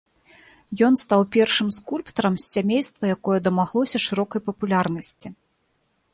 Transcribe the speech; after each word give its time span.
Ён 0.87 0.93
стаў 1.01 1.21
першым 1.35 1.67
скульптарам 1.77 2.33
з 2.39 2.43
сямейства, 2.55 3.03
якое 3.17 3.39
дамаглося 3.49 3.97
шырокай 4.09 4.41
папулярнасці. 4.51 5.27